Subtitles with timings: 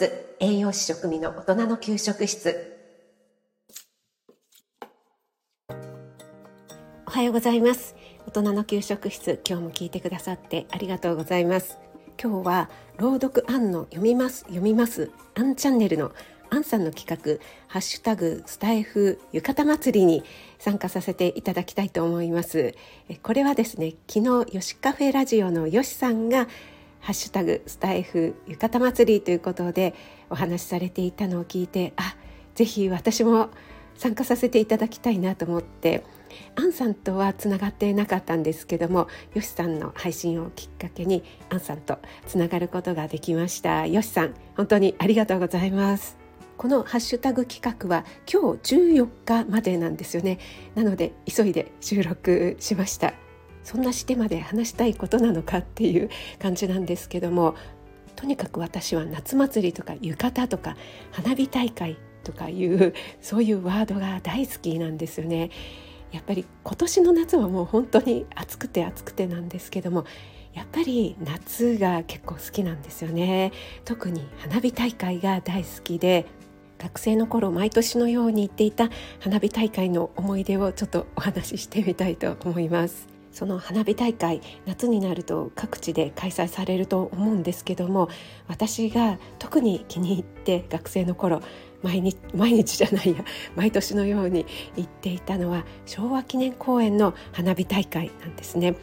[0.00, 0.10] ス
[0.40, 2.74] 栄養士食味の大人の給食室。
[7.06, 7.94] おはようございます。
[8.26, 11.76] 大人の給食室今日も聞いてくださってありがとうございます。
[12.18, 16.12] 今日は朗読アンの読みます読みますアンチャンネルの
[16.48, 20.24] アンさんの企画ハッシュタグスタイフ浴衣祭りに
[20.58, 22.74] 参加させていただきたいと思います。
[23.22, 26.48] これはですね昨日よしカフェラジオのよしさんが
[27.00, 29.94] ハッシュタグスタイフ浴衣祭りということで
[30.28, 32.16] お話しされていたのを聞いてあ
[32.54, 33.50] ぜひ私も
[33.96, 36.04] 参加させていただきたいなと思って
[36.56, 43.86] アンさんとはつながってなかったんですけどもよしさんの配信をきっかけにアンさんとつながることができました。
[43.86, 46.16] よしさん本当にありがとうございます。
[46.56, 50.38] このハッシュタグ企画は今日14日までなんですよね。
[50.74, 53.29] なので急いで収録しました。
[53.64, 57.54] そんなしてまで話したいことなのかっていう感じなんですけども
[58.16, 60.76] とにかく私は夏祭りとか浴衣とか
[61.12, 65.50] 花火大会とかいうそういうワードが大好きなんですよね。
[66.12, 70.04] やっぱり今年の夏はもう本当に暑くて暑くてなんですけども
[70.54, 73.52] やっぱり夏が結構好きなんですよね
[73.84, 76.26] 特に花火大会が大好きで
[76.78, 78.88] 学生の頃毎年のように行っていた
[79.20, 88.08] 花火大会の思い出をちょっとお話ししてみたいと思いますその花火大会夏になると各地で開催されると思うんですけども
[88.48, 91.40] 私が特に気に入って学生の頃
[91.82, 93.24] 毎日 毎日じゃないや
[93.56, 98.74] 毎年のように行っていたのは昭和記念公園の花火大会なんですね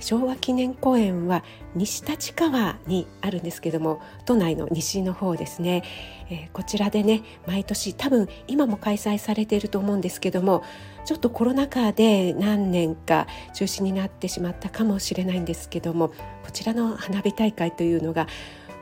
[0.00, 5.82] 昭和記念公園は西立川にあるんですけども都内の西の方ですね、
[6.30, 10.62] えこちらでね毎年多分今も開催されていると思うんですけども
[11.04, 16.14] ちょっとコロナ禍で何年か中止になってしまったかもしれないんですけどもこ
[16.52, 18.26] ちらの花火大会というのが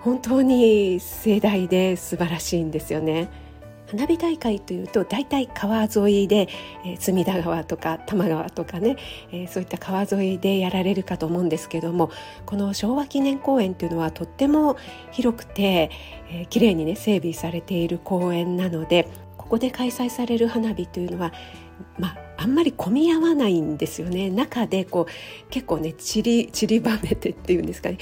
[0.01, 3.50] 本当に盛大で素晴らしいんですよね。
[3.91, 6.49] 花火大会というと大体川沿いで、
[6.85, 8.97] えー、隅田川とか多摩川とかね、
[9.33, 12.11] えー、そういった川沿いでやられるかと思うんですけども
[12.47, 14.77] この昭和記念公園というのはとっても
[15.11, 15.91] 広くて、
[16.31, 21.33] えー、綺麗にね整備されている公園なのでここで開催される花火というのは
[21.99, 24.31] まああんまり混み合わないんですよね。
[24.31, 27.99] 中でこう結構ね散り散りばめてっていうんですかね、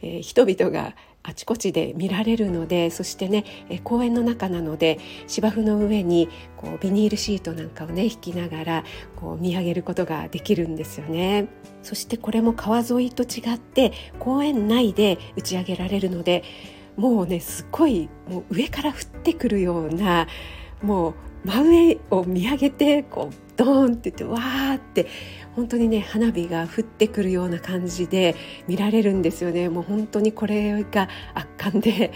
[0.00, 3.44] えー、人々があちこちで見られるのでそしてね
[3.84, 8.84] 公園の中なので芝生の上にこうビニールシートなんかをね引きながら
[9.16, 11.48] こう見上げることができるんですよね。
[11.82, 16.44] そしてこれも川沿いと違って公園内で打ち上げられるので
[16.96, 20.28] もうねすっごいもう上から降ってくるような
[20.82, 21.14] もう
[21.44, 25.06] 真上を見上げてこうドーンって言ってわーって
[25.54, 28.34] 本当にね花火が降ってくるような感じで
[28.66, 29.68] 見られるんですよね。
[29.68, 32.12] もう本当にこれが圧巻で。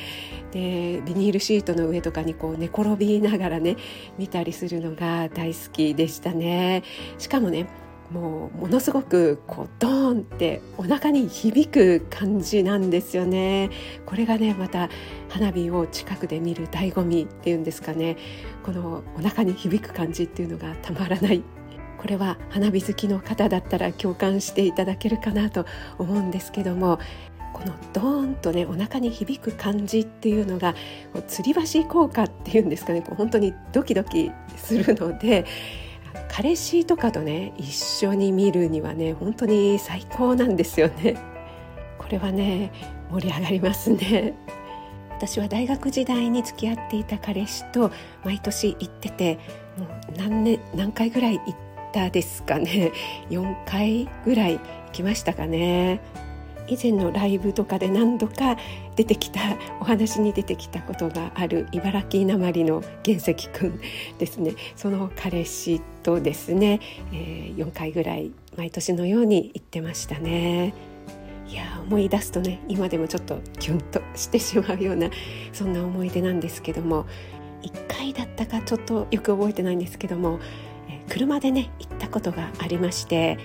[0.53, 3.77] でビニールシートの上とかにこう寝転びながらね
[4.17, 6.83] 見たりするのが大好きでしたね。
[7.19, 7.67] しかもね
[8.11, 13.71] もうものすごくこうドーンってお腹に響く感じなんですよね。
[14.07, 14.89] これがねまた
[15.29, 18.17] 花火を近くで見る醍醐味っていうんですかね。
[18.65, 21.43] このお腹に響く感じっていうのがたまらない。
[21.99, 25.67] これは花火好きの方だったら共感していただけるかなと
[25.99, 27.01] 思うんですけども
[27.53, 30.75] このドーンとねお腹に響く感じっていうのが
[31.15, 33.01] 吊り橋効果っていうんですかね。
[33.01, 35.47] こう本当にドキドキするので
[36.29, 41.17] 彼氏とかとね一緒に見るにはね本当に最高なんですよね。
[41.99, 42.73] これはね
[43.11, 44.35] 盛り上がりますね。
[45.17, 47.91] 私は大学時代に付き合っていた彼氏と
[48.23, 49.39] 毎年行ってて
[49.79, 51.55] もう何年何回ぐらい行っ
[51.93, 52.93] たですかね
[53.31, 54.61] 4回ぐらい行
[54.93, 56.03] きましたかね
[56.69, 58.57] 以前のライブとかで何度か
[58.97, 59.41] 出てきた
[59.81, 63.81] お話に出てきたことがある茨城なまりの原石くん
[64.19, 66.81] ですねその彼氏とですね、
[67.13, 70.75] えー、4回ぐらい毎年のように行ってましたね。
[71.49, 75.11] いや思い出すとね今でもちょっとキュンとしてしまうような
[75.53, 77.07] そんな思い出なんですけども
[77.63, 80.39] 1回だったかちょっとよく覚えてないんですけども、
[80.89, 83.39] え車でね行ったことがありまして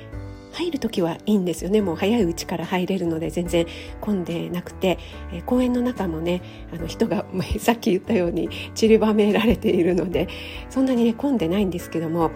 [0.54, 1.82] 入る時はいいんですよね。
[1.82, 3.66] もう早いうちから入れるので全然
[4.00, 4.98] 混んでなくて、
[5.34, 6.42] えー、公園の中もね
[6.74, 7.26] あの人が
[7.60, 10.28] さっき言ったように散りばめられているので
[10.70, 12.32] そんなにね混んでないんですけども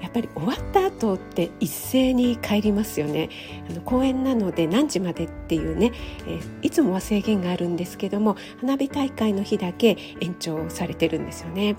[0.00, 3.28] やっぱり終わった後って一斉に帰りますよね。
[3.70, 5.92] あの公園なので何時までってっていうね、
[6.26, 11.76] えー、いつもは制限があるんですけども花火大会の日だけ延長されてるんですよね。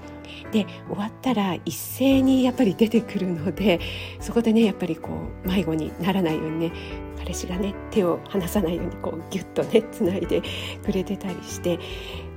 [0.52, 3.80] で終わったら一斉にやっぱり出てくるので
[4.20, 5.10] そこでねやっぱりこ
[5.44, 6.72] う迷子にならないようにね
[7.18, 10.44] 彼氏がね手を離さないようにこうギュッとねつないで
[10.86, 11.80] くれてたりして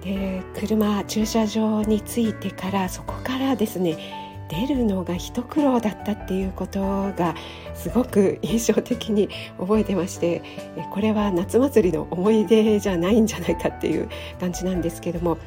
[0.02, 7.34] で車駐車場に着いてからそこからですね出るのが一苦労だったっていうことが
[7.74, 9.28] すごく印象的に
[9.58, 10.42] 覚えてまして
[10.92, 14.08] これは夏祭りの思い出じゃないんじゃないかっていう
[14.38, 15.38] 感じなんですけども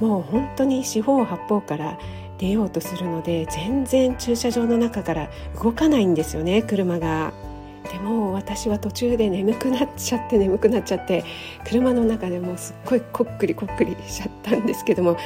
[0.00, 1.98] もう本当に四方八方から
[2.38, 5.30] 出ようとするので全然駐車場の中から
[5.62, 7.49] 動かないんですよね車が。
[7.90, 11.24] でも私は途中で眠くなっちゃって眠くなっちゃって
[11.66, 15.16] 車の中でもすっごいこっくりこっくりしちゃったんですけども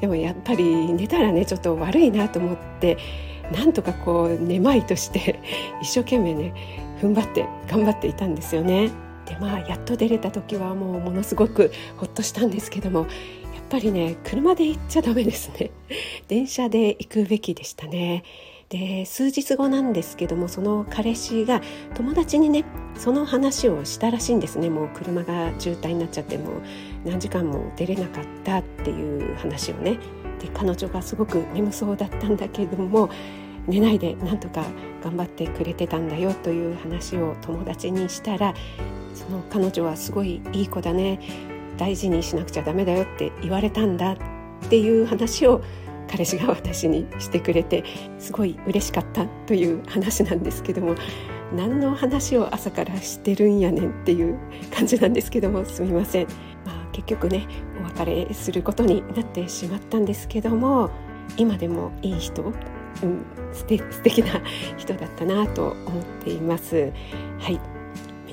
[0.00, 2.96] でもやっぱり寝たらねちょっと悪いなと思って
[3.52, 5.40] なんとかこうめまいとして
[5.82, 6.54] 一生懸命ね
[7.00, 8.90] 踏ん張って頑張っていたんですよね。
[9.26, 13.06] でまあやっと出れた時はもうものすごくほっとしたんですけども
[13.74, 15.72] ぱりね車で行っちゃダメですね。
[16.28, 18.22] 電車で行くべきでしたね。
[18.68, 21.60] で数日後なんですけどもその彼氏が
[21.94, 22.64] 友達にね
[22.96, 24.70] その話をしたらしいんですね。
[24.70, 26.62] もう車が渋滞になっちゃってもう
[27.04, 29.98] 何時間も出れなかったっていう話をね。
[30.40, 33.08] で彼女がすごく眠そうだったんだけども
[33.66, 34.64] 寝ないでなんとか
[35.02, 38.54] 頑張ってくれてたんだよという話を友達にしたら
[39.14, 41.53] その彼女はすごいいい子だね。
[41.76, 44.16] 大事にしなくちゃダメだよって言われたんだっ
[44.68, 45.62] ていう話を
[46.08, 47.84] 彼氏が私にしてくれて
[48.18, 50.94] すごい嬉しかったという話なんですけども
[51.54, 54.38] 何の話を朝からしてるんやねんっていう
[54.74, 56.26] 感じなんですけどもすみません、
[56.64, 57.46] まあ、結局ね
[57.80, 60.90] お別れすることになってしまったんですけども
[61.36, 62.46] 今でもいい人、う
[63.06, 64.40] ん、素敵な
[64.76, 66.92] 人だったなと思っています。
[67.38, 67.73] はい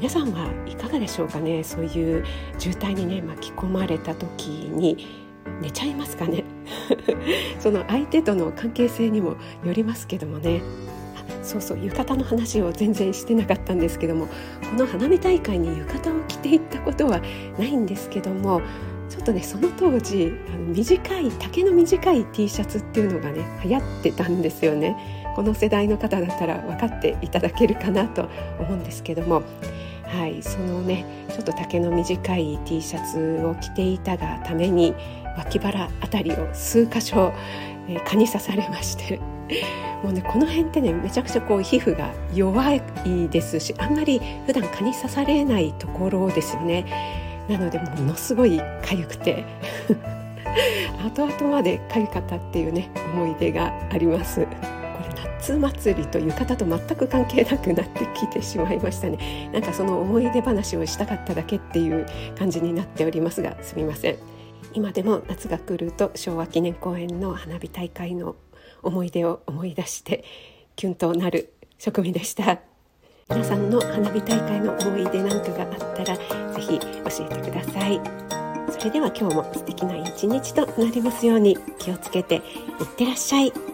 [0.02, 1.64] 皆さんはいかがでしょうかね？
[1.64, 2.26] そういう
[2.58, 5.06] 渋滞にね巻き込まれた時に
[5.62, 6.44] 寝ちゃいますかね？
[7.62, 10.64] その相手との関係性にもよりますけどもね。
[11.44, 17.20] そうそう浴衣の話を全然してなかったんですけどもこの花火大会に浴衣を着ていったことは
[17.60, 18.62] ないんですけども
[19.10, 24.96] ちょっとねその当時あの短い丈の短い T シャツっていうのがね流行ってたんですよね。
[25.36, 28.28] この世代の方だったら分かっていただけるかなと
[28.60, 29.44] 思うんですけども
[30.12, 34.94] はいそのねちょっと丈の短い T シャツを着ていたがために
[35.38, 37.34] 脇腹あたりを数箇所、
[37.88, 39.20] えー、蚊に刺されまして
[40.04, 42.82] もうねこの辺ってねめちゃくちゃこう皮膚が弱い
[43.30, 46.86] ですしあんまり普段蚊に刺されないところですよね。
[47.48, 49.46] なのでものすごい痒くて
[51.04, 54.48] 後々まで痒かったっていうね思い出があります。
[55.42, 59.50] 夏祭りと浴衣と全く関係なくなってきてしまいましたね。
[59.52, 62.06] なんかその思い出話をしたかっただけっていう
[62.38, 64.18] 感じになっておりますがすみません。
[64.74, 68.36] 今でも夏が来ると昭和記念公園の花火大会の
[68.84, 70.24] 思い出を思い出して
[70.76, 72.60] キュンとなる職味でした。
[73.28, 78.00] 皆さんの花火大会の思い出なんかがあったらぜひ教えてください。
[78.70, 82.42] それでは今日も素敵な一日となりますように気をつけていっ
[82.96, 83.71] てらっしゃい。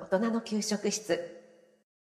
[0.00, 1.43] 大人の給食室。